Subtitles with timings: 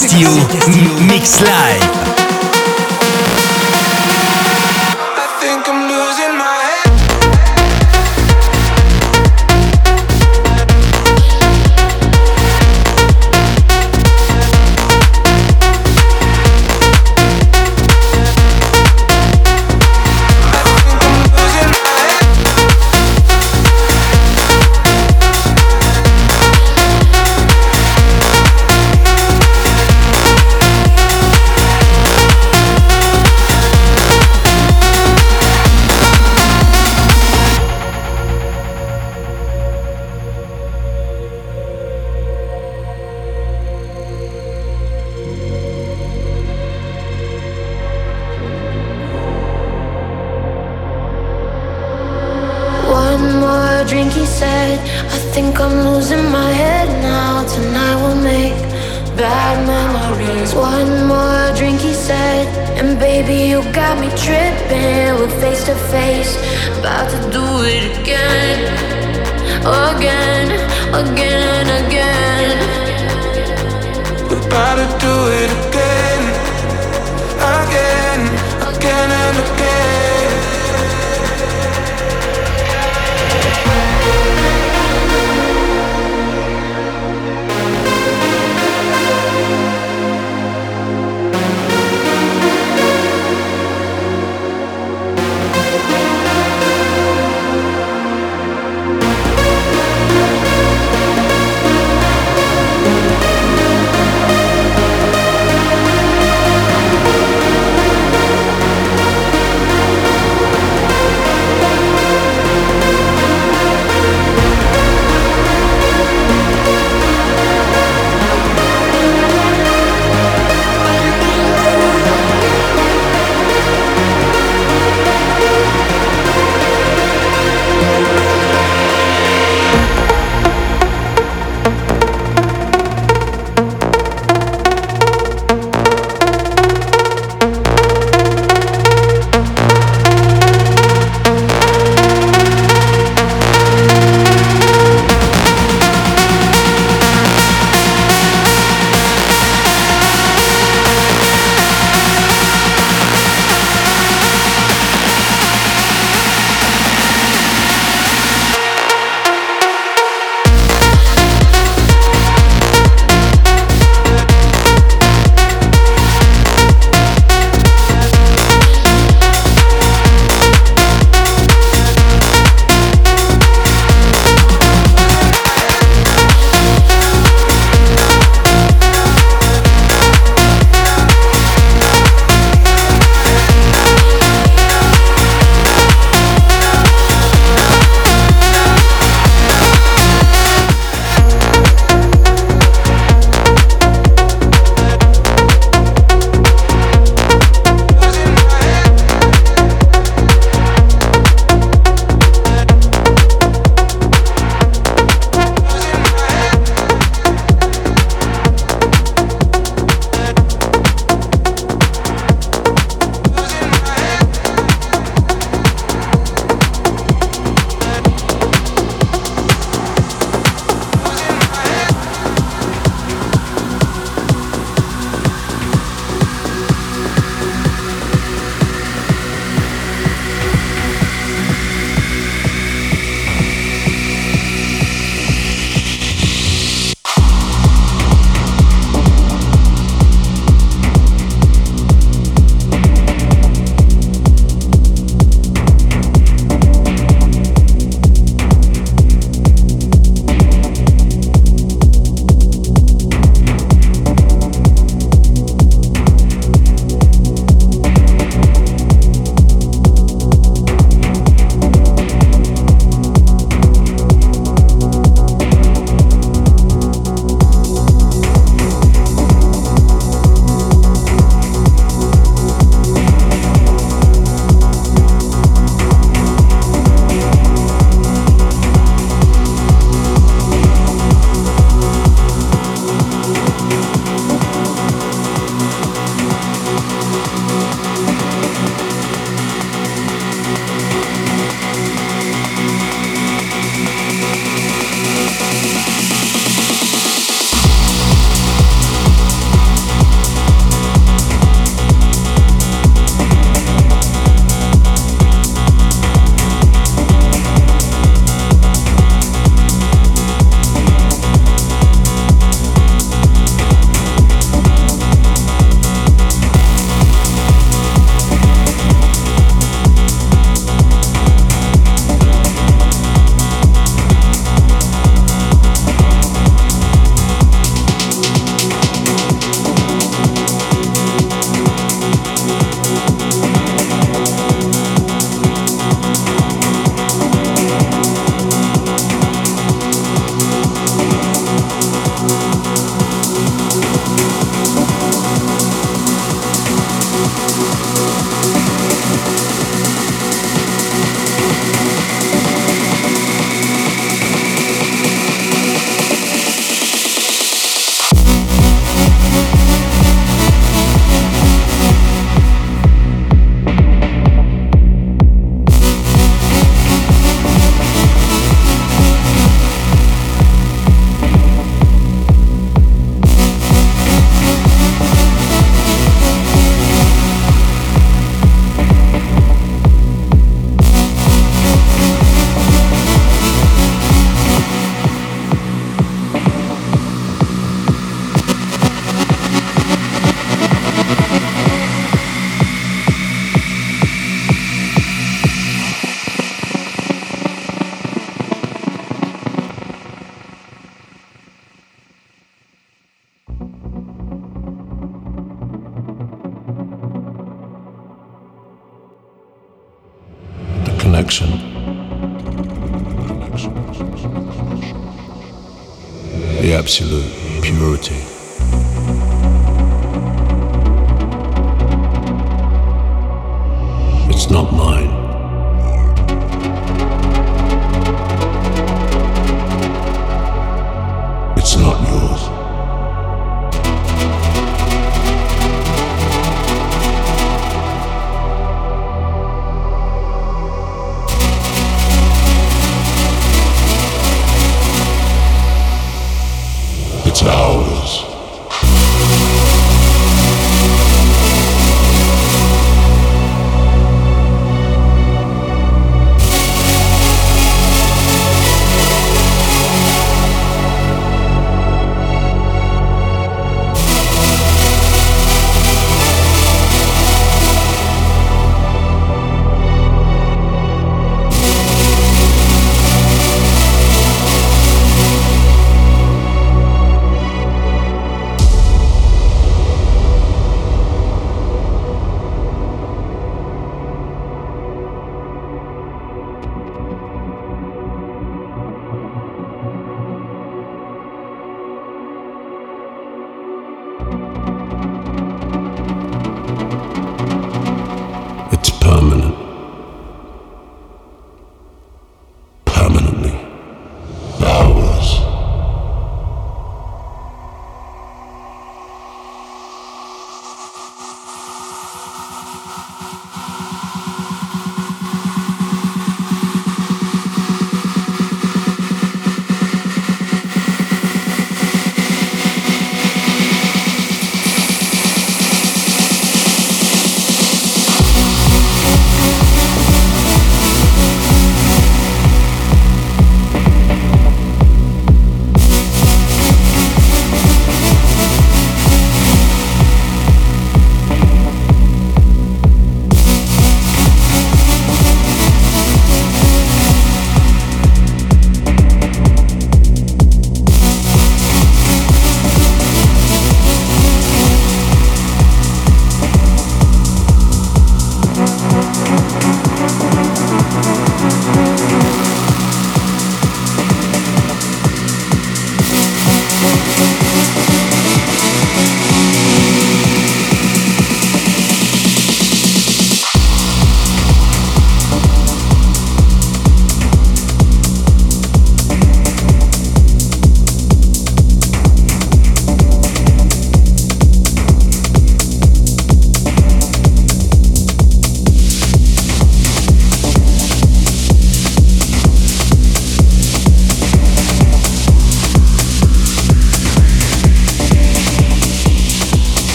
[0.00, 0.49] Castillo,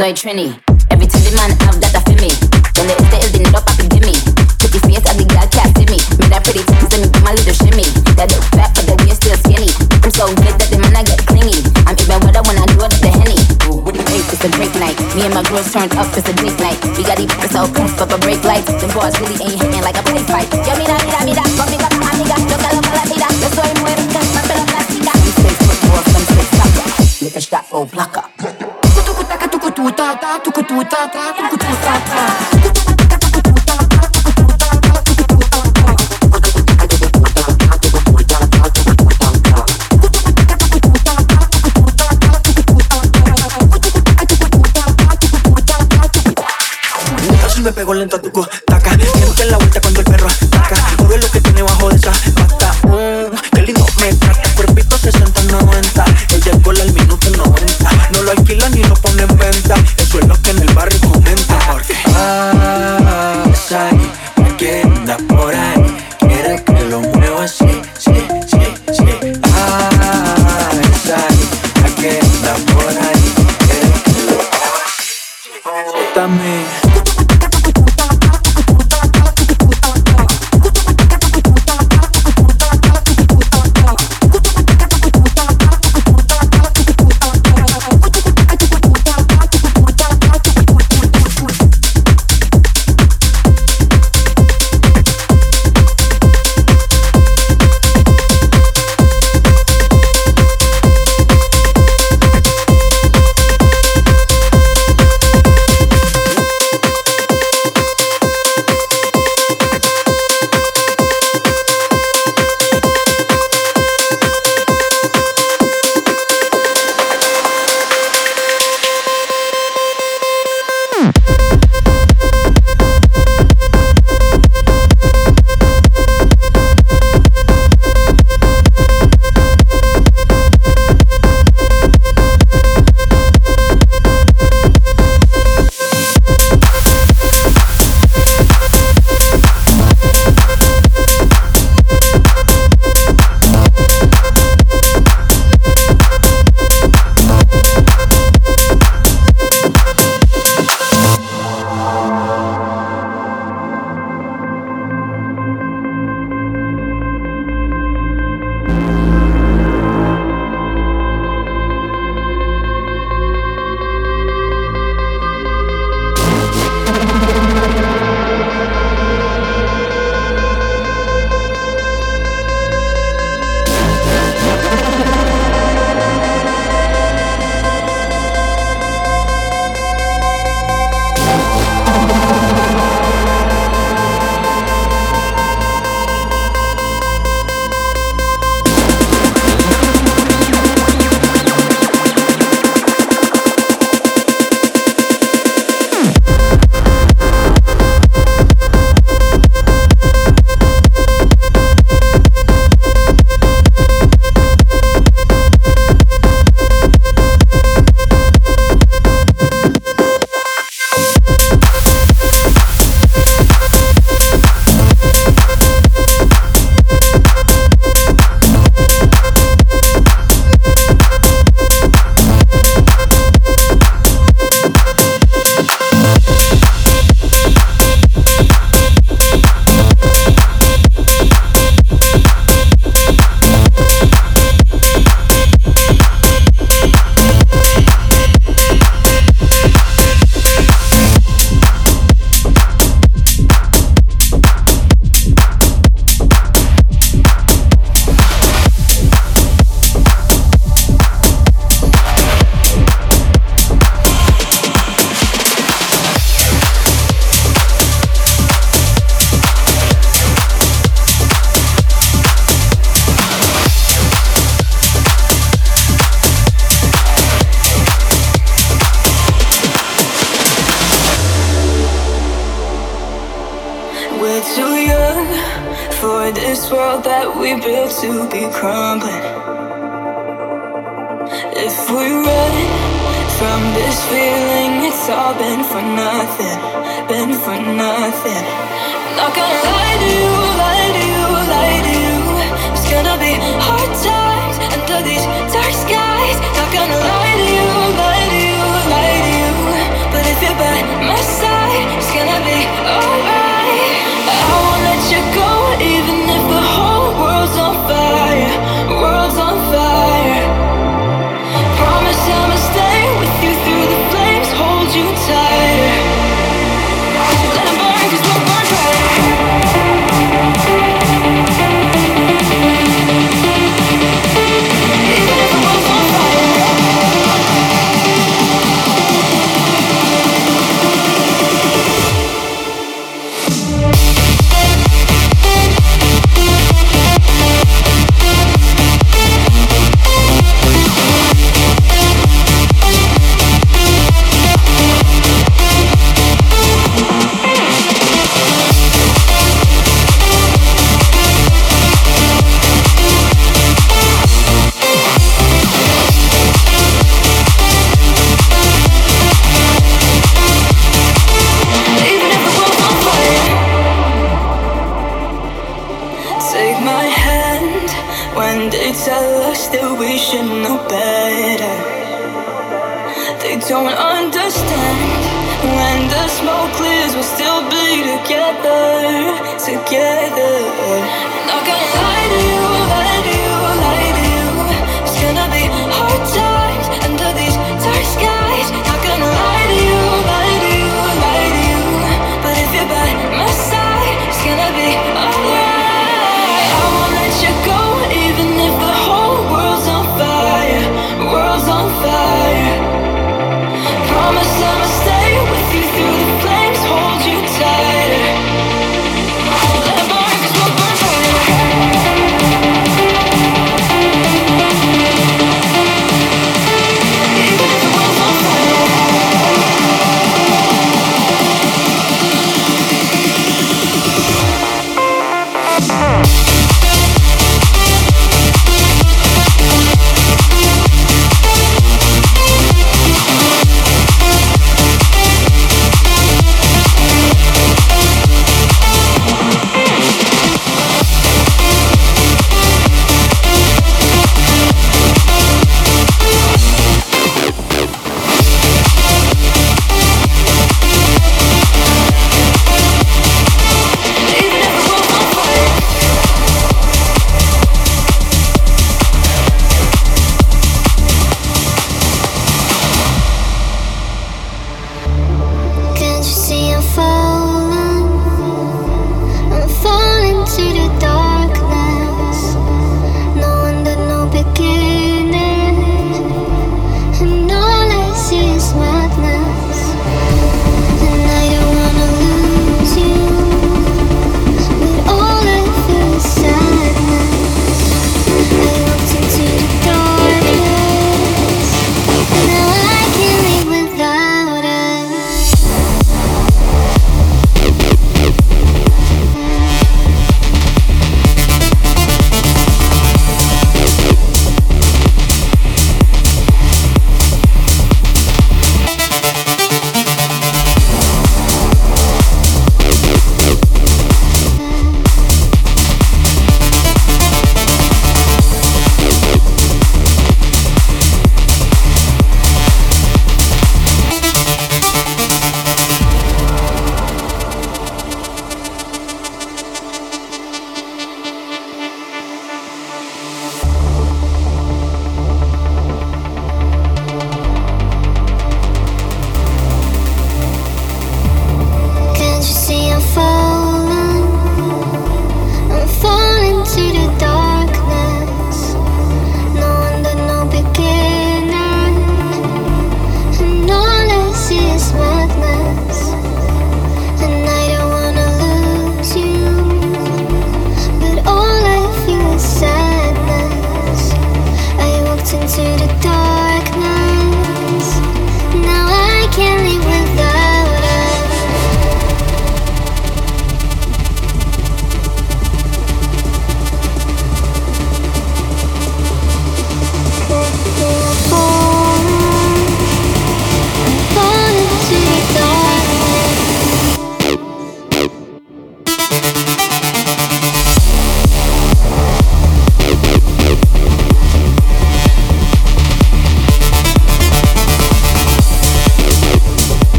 [0.00, 0.48] soy Trini.
[0.88, 2.32] Every time the man have that I feel me.
[2.72, 4.16] Donde usted el dinero papi gimme.
[4.56, 6.00] Pretty face ugly girl can't see me.
[6.16, 7.84] Made that pretty titties let me do my little shimmy.
[8.16, 9.68] That look fat but the you're still skinny.
[10.00, 11.60] I'm so good that the man I get clingy.
[11.84, 13.36] I'm even wetter when I do it with the henny.
[13.68, 14.24] Ooh, what do you think?
[14.32, 14.96] It's a drink night.
[15.12, 16.80] Me and my girls turned up, it's a dick night.
[16.96, 18.72] We got these all pressed up a break lights.
[18.80, 20.48] The boys really ain't hitting like a play fight.
[20.64, 23.28] Yo mira, mira, mira, conmigo, amiga, loca, loca, la tira.
[23.36, 25.12] Yo soy muerta, papel plástica.
[25.20, 26.88] Mis seis foot balls, some six soccer.
[27.20, 28.29] Niggas got old blocker
[30.70, 31.09] puta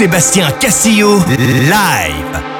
[0.00, 2.59] Sébastien Castillo, live.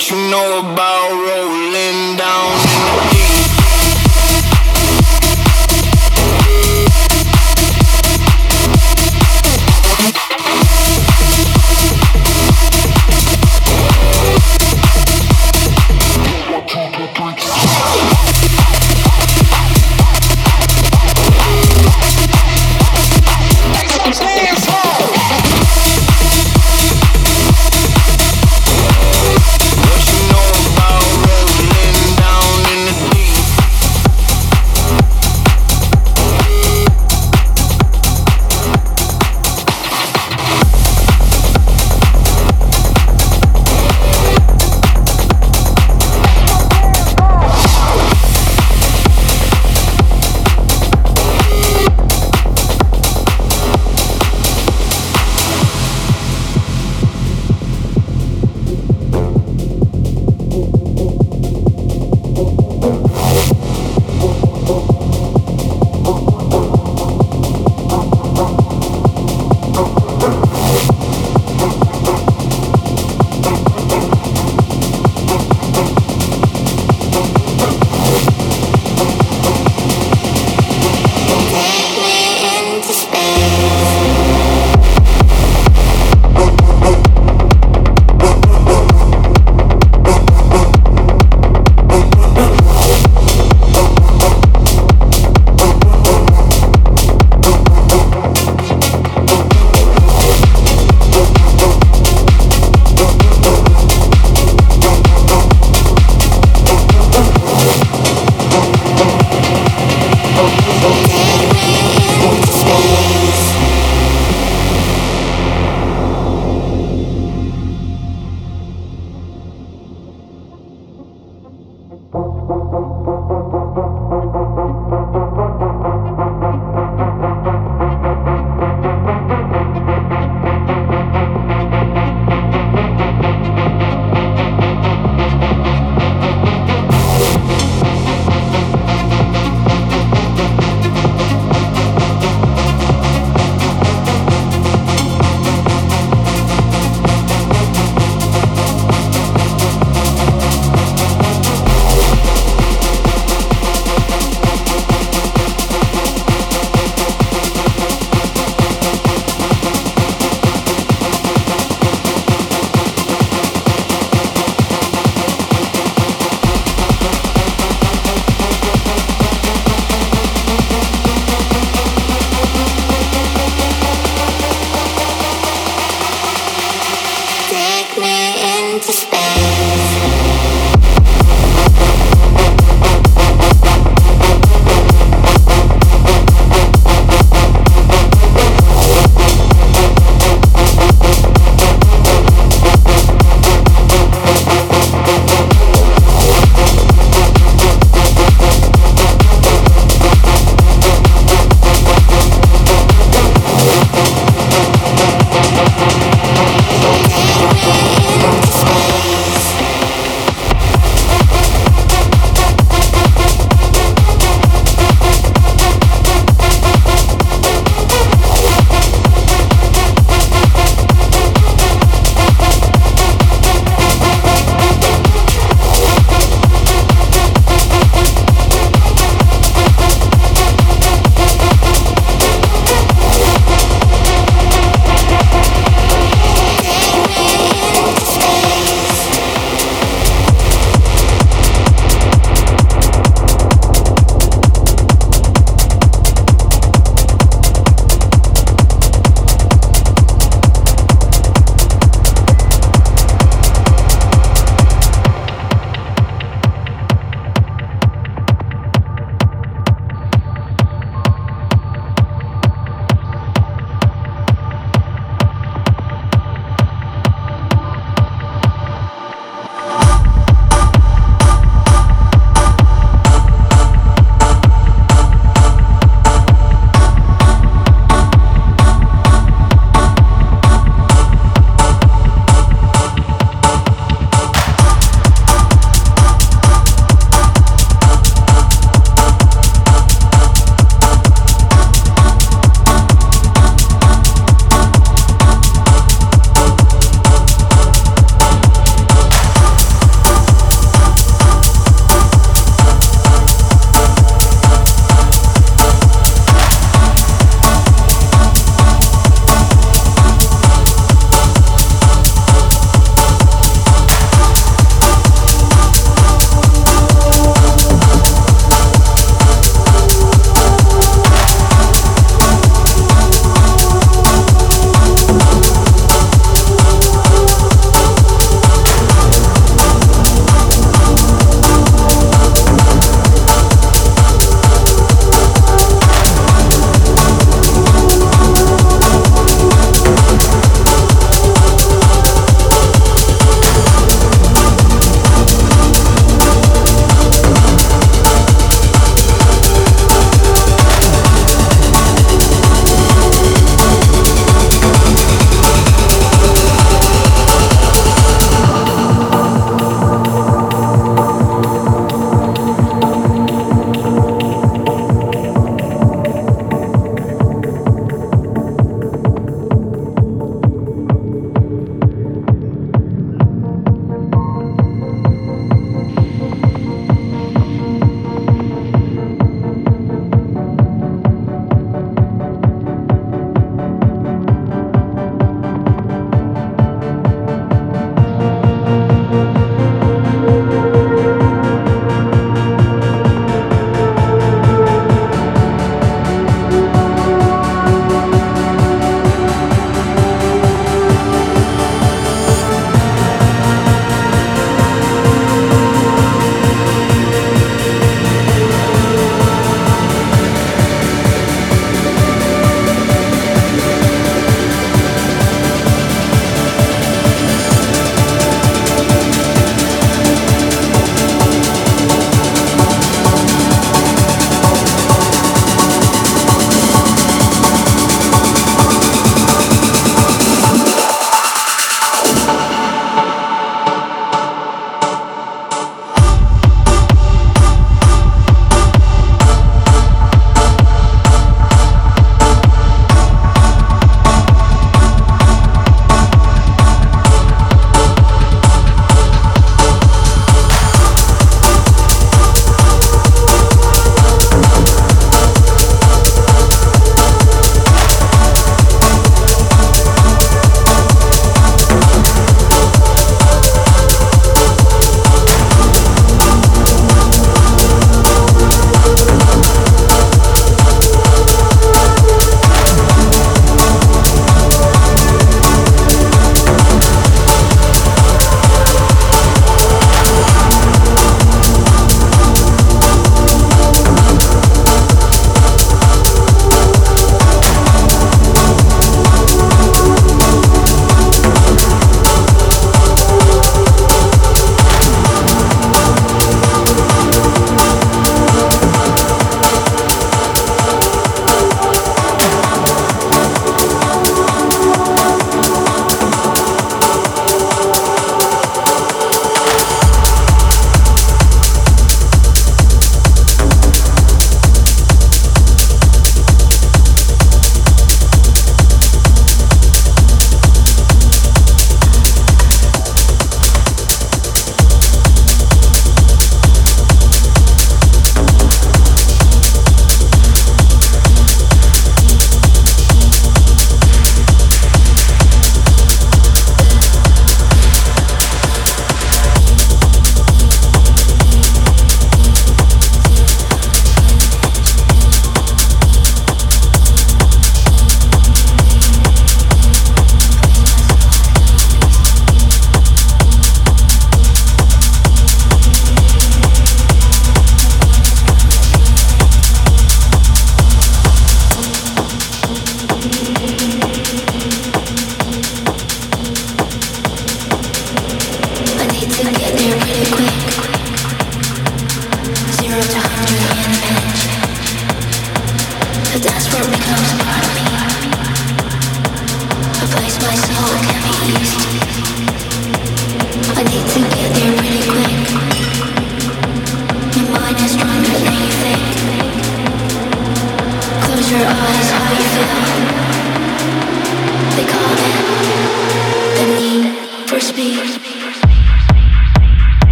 [0.00, 3.09] What you know about rolling down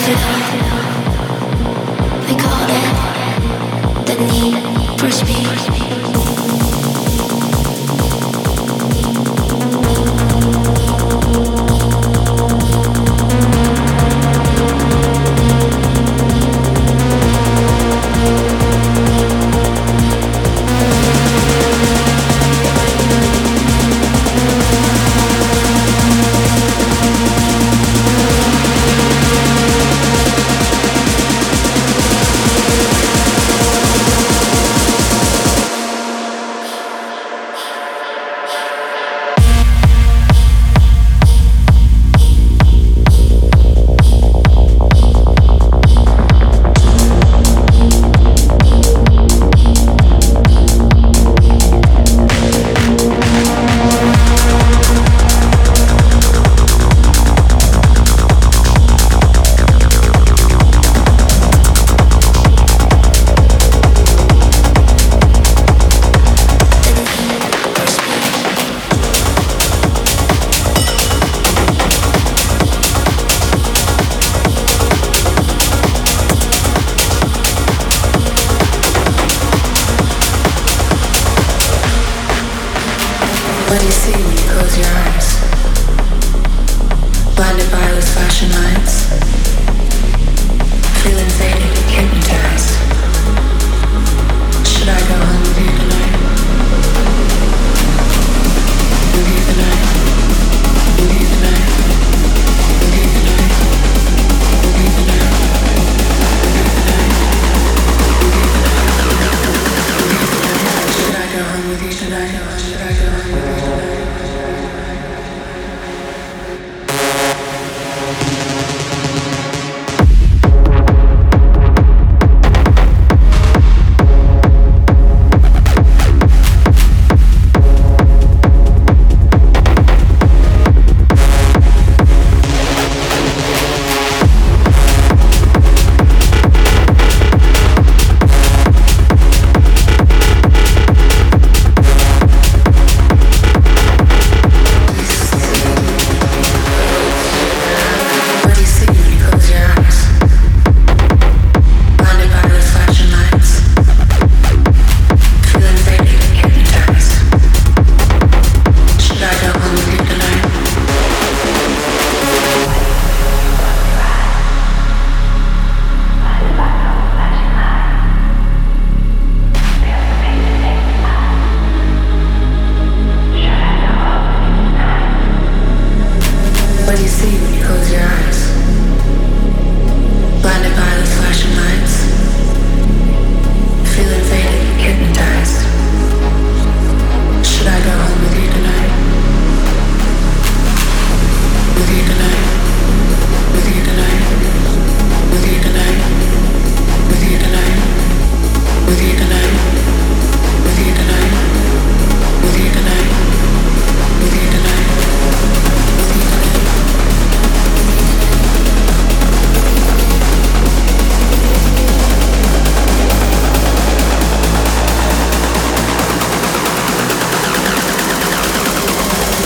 [0.00, 0.49] When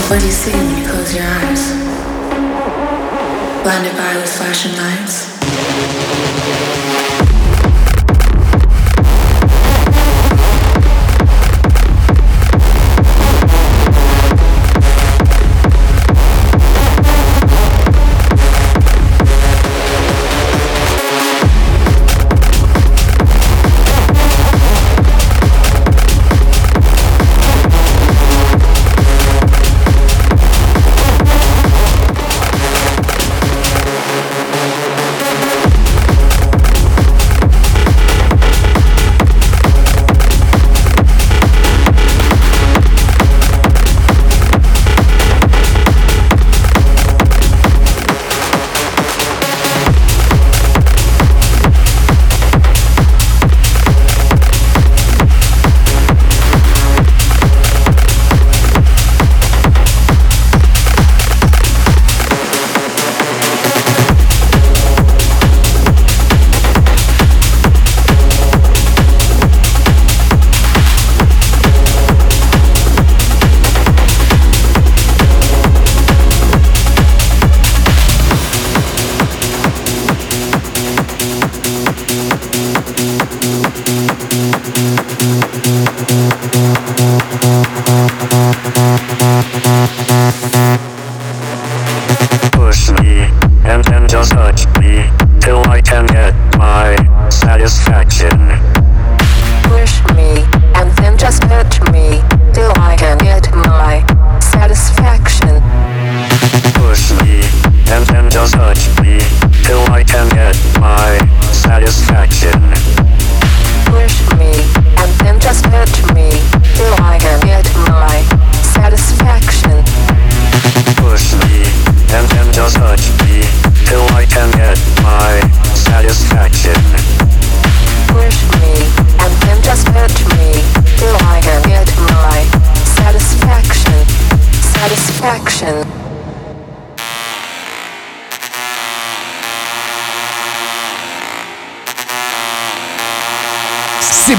[0.08, 1.72] What do you see when you close your eyes?
[3.62, 6.33] Blinded by the flashing lights?